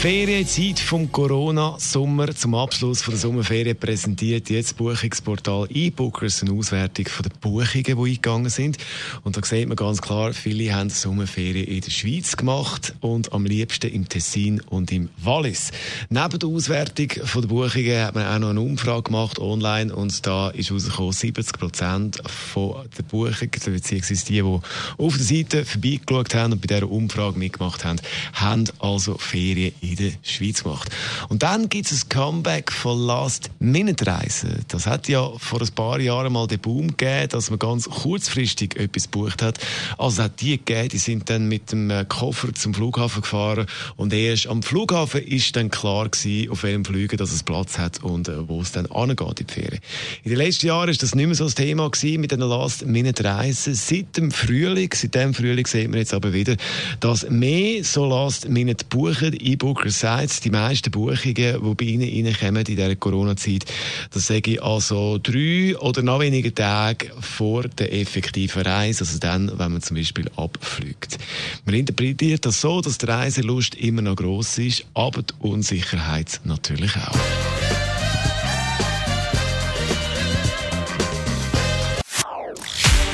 Ferienzeit 0.00 0.78
vom 0.78 1.10
Corona-Sommer 1.10 2.32
zum 2.32 2.54
Abschluss 2.54 3.02
von 3.02 3.14
der 3.14 3.20
Sommerferien 3.20 3.76
präsentiert 3.76 4.48
jetzt 4.48 4.76
Buchungsportal 4.76 5.66
eBookers 5.70 6.40
eine 6.42 6.52
Auswertung 6.52 7.06
von 7.06 7.24
den 7.24 7.32
Buchungen, 7.40 7.82
die 7.82 7.90
eingegangen 7.90 8.48
sind. 8.48 8.78
Und 9.24 9.36
da 9.36 9.44
sieht 9.44 9.66
man 9.66 9.76
ganz 9.76 10.00
klar, 10.00 10.34
viele 10.34 10.72
haben 10.72 10.88
Sommerferien 10.88 11.66
in 11.66 11.80
der 11.80 11.90
Schweiz 11.90 12.36
gemacht 12.36 12.94
und 13.00 13.32
am 13.32 13.44
liebsten 13.44 13.92
im 13.92 14.08
Tessin 14.08 14.60
und 14.60 14.92
im 14.92 15.08
Wallis. 15.16 15.72
Neben 16.10 16.38
der 16.38 16.48
Auswertung 16.48 17.10
von 17.24 17.42
der 17.42 17.48
Buchungen 17.48 18.00
hat 18.00 18.14
man 18.14 18.26
auch 18.26 18.38
noch 18.38 18.50
eine 18.50 18.60
Umfrage 18.60 19.02
gemacht 19.02 19.40
online 19.40 19.92
und 19.92 20.24
da 20.24 20.50
ist 20.50 20.70
herausgekommen, 20.70 21.12
70 21.12 21.58
Prozent 21.58 22.22
von 22.24 22.88
der 22.96 23.02
Buchungen, 23.02 23.50
beziehungsweise 23.50 24.26
die, 24.26 24.42
die 24.42 24.42
auf 24.42 25.16
der 25.16 25.26
Seite 25.26 25.64
vorbeigeschaut 25.64 26.36
haben 26.36 26.52
und 26.52 26.60
bei 26.60 26.68
dieser 26.68 26.88
Umfrage 26.88 27.36
mitgemacht 27.36 27.84
haben, 27.84 28.00
haben 28.34 28.64
also 28.78 29.18
Ferien 29.18 29.72
der 29.94 30.12
Schweiz 30.22 30.62
gemacht. 30.62 30.90
Und 31.28 31.42
dann 31.42 31.68
gibt 31.68 31.90
es 31.90 32.04
ein 32.04 32.08
Comeback 32.08 32.72
von 32.72 32.98
Last-Minute-Reisen. 32.98 34.64
Das 34.68 34.86
hat 34.86 35.08
ja 35.08 35.30
vor 35.38 35.60
ein 35.60 35.68
paar 35.74 36.00
Jahren 36.00 36.32
mal 36.32 36.46
den 36.46 36.60
Boom 36.60 36.96
gegeben, 36.96 37.28
dass 37.30 37.50
man 37.50 37.58
ganz 37.58 37.88
kurzfristig 37.88 38.76
etwas 38.76 39.04
gebucht 39.04 39.42
hat. 39.42 39.58
Also 39.96 40.24
hat 40.24 40.40
die 40.40 40.58
gegeben, 40.58 40.88
die 40.88 40.98
sind 40.98 41.30
dann 41.30 41.48
mit 41.48 41.72
dem 41.72 41.90
äh, 41.90 42.04
Koffer 42.08 42.54
zum 42.54 42.74
Flughafen 42.74 43.22
gefahren 43.22 43.66
und 43.96 44.12
erst 44.12 44.46
am 44.46 44.62
Flughafen 44.62 45.22
ist 45.22 45.56
dann 45.56 45.70
klar 45.70 46.08
gewesen, 46.08 46.50
auf 46.50 46.62
welchem 46.62 46.84
Flüge 46.84 47.16
dass 47.16 47.32
es 47.32 47.42
Platz 47.42 47.78
hat 47.78 48.02
und 48.02 48.28
äh, 48.28 48.48
wo 48.48 48.60
es 48.60 48.72
dann 48.72 48.86
angeht 48.86 49.40
in 49.40 49.46
die 49.46 49.52
Ferien. 49.52 49.80
In 50.24 50.30
den 50.30 50.38
letzten 50.38 50.66
Jahren 50.66 50.88
ist 50.88 51.02
das 51.02 51.14
nicht 51.14 51.26
mehr 51.26 51.34
so 51.34 51.44
das 51.44 51.54
Thema 51.54 51.90
gewesen 51.90 52.20
mit 52.20 52.32
den 52.32 52.40
Last-Minute-Reisen. 52.40 53.74
Seit 53.74 54.16
dem 54.16 54.30
Frühling, 54.30 54.90
seit 54.94 55.14
dem 55.14 55.34
Frühling 55.34 55.66
sieht 55.66 55.88
man 55.88 55.98
jetzt 55.98 56.14
aber 56.14 56.32
wieder, 56.32 56.56
dass 57.00 57.28
mehr 57.28 57.84
so 57.84 58.06
Last-Minute 58.06 58.84
buchen, 58.86 59.34
Booker 59.78 59.90
sagt, 59.90 60.44
die 60.44 60.50
meisten 60.50 60.90
Buchungen, 60.90 61.34
die 61.34 61.74
bei 61.74 61.84
Ihnen 61.84 62.26
reinkommen 62.34 62.56
in 62.56 62.64
dieser 62.64 62.96
Corona-Zeit, 62.96 63.64
das 64.12 64.26
sage 64.26 64.52
ich 64.52 64.62
also 64.62 65.18
drei 65.18 65.76
oder 65.78 66.02
noch 66.02 66.18
weniger 66.20 66.52
Tage 66.52 67.10
vor 67.20 67.62
der 67.62 67.92
effektiven 67.92 68.62
Reise, 68.62 69.04
also 69.04 69.18
dann, 69.18 69.56
wenn 69.56 69.72
man 69.72 69.82
zum 69.82 69.96
Beispiel 69.96 70.28
abfliegt. 70.36 71.18
Man 71.64 71.76
interpretiert 71.76 72.44
das 72.44 72.60
so, 72.60 72.80
dass 72.80 72.98
die 72.98 73.06
Reiselust 73.06 73.76
immer 73.76 74.02
noch 74.02 74.16
gross 74.16 74.58
ist, 74.58 74.84
aber 74.94 75.22
die 75.22 75.34
Unsicherheit 75.40 76.40
natürlich 76.44 76.96
auch. 76.96 77.18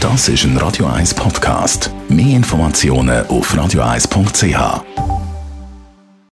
Das 0.01 0.29
ist 0.29 0.45
ein 0.45 0.57
Radio 0.59 0.87
1 0.87 1.15
Podcast. 1.15 1.91
Mehr 2.09 2.37
Informationen 2.37 3.27
auf 3.27 3.55
radio1.ch. 3.55 5.14